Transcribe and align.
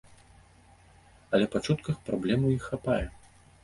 Але 1.35 1.45
па 1.59 1.63
чутках 1.69 2.03
праблем 2.11 2.39
у 2.53 2.59
іх 2.59 2.63
хапае! 2.75 3.05